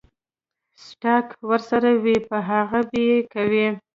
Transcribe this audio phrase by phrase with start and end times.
[0.85, 3.75] سټاک ورسره وي پۀ هغې به يې کوي ـ